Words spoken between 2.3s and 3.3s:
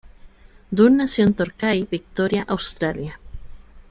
Australia.